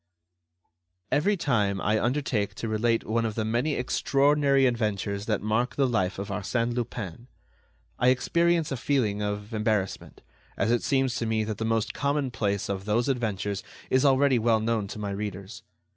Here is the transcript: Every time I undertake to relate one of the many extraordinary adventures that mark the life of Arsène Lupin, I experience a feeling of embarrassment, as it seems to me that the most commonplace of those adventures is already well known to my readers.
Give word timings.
Every 1.11 1.37
time 1.37 1.79
I 1.79 2.01
undertake 2.03 2.55
to 2.55 2.67
relate 2.67 3.05
one 3.05 3.23
of 3.23 3.35
the 3.35 3.45
many 3.45 3.75
extraordinary 3.75 4.65
adventures 4.65 5.27
that 5.27 5.43
mark 5.43 5.75
the 5.75 5.85
life 5.85 6.17
of 6.17 6.29
Arsène 6.29 6.73
Lupin, 6.73 7.27
I 7.99 8.07
experience 8.07 8.71
a 8.71 8.77
feeling 8.77 9.21
of 9.21 9.53
embarrassment, 9.53 10.23
as 10.57 10.71
it 10.71 10.81
seems 10.81 11.17
to 11.17 11.27
me 11.27 11.43
that 11.43 11.59
the 11.59 11.65
most 11.65 11.93
commonplace 11.93 12.67
of 12.67 12.85
those 12.85 13.07
adventures 13.09 13.61
is 13.91 14.03
already 14.03 14.39
well 14.39 14.59
known 14.59 14.87
to 14.87 14.97
my 14.97 15.11
readers. 15.11 15.61